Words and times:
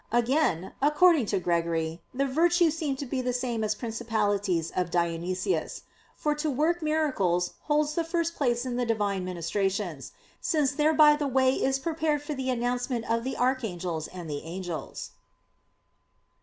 Again, 0.11 0.71
according 0.81 1.27
to 1.27 1.39
Gregory, 1.39 2.01
the 2.11 2.25
"Virtues" 2.25 2.75
seem 2.75 2.95
to 2.95 3.05
be 3.05 3.21
the 3.21 3.33
same 3.33 3.63
as 3.63 3.75
"Principalities" 3.75 4.71
of 4.75 4.89
Dionysius. 4.89 5.83
For 6.15 6.33
to 6.33 6.49
work 6.49 6.81
miracles 6.81 7.53
holds 7.65 7.93
the 7.93 8.03
first 8.03 8.33
place 8.35 8.65
in 8.65 8.77
the 8.77 8.85
Divine 8.87 9.23
ministrations; 9.23 10.11
since 10.39 10.71
thereby 10.71 11.17
the 11.17 11.27
way 11.27 11.53
is 11.53 11.77
prepared 11.77 12.23
for 12.23 12.33
the 12.33 12.49
announcements 12.49 13.07
of 13.11 13.23
the 13.23 13.37
"Archangels" 13.37 14.07
and 14.07 14.27
the 14.27 14.41
"Angels." 14.41 15.11